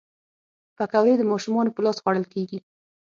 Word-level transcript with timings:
پکورې 0.77 1.13
د 1.17 1.23
ماشومانو 1.31 1.73
په 1.75 1.81
لاس 1.85 1.97
خوړل 2.03 2.25
کېږي 2.33 2.59